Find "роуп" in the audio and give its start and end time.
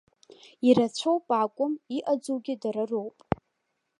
2.89-3.17